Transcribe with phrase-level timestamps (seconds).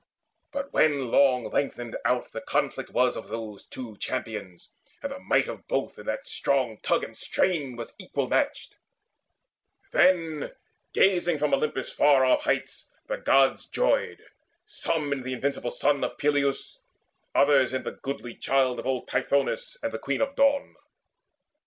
[0.51, 5.47] But when long lengthened out the conflict was Of those two champions, and the might
[5.47, 8.77] of both In that strong tug and strain was equal matched,
[9.91, 10.55] Then,
[10.91, 14.25] gazing from Olympus' far off heights, The Gods joyed,
[14.65, 16.79] some in the invincible son Of Peleus,
[17.35, 20.77] others in the goodly child Of old Tithonus and the Queen of Dawn.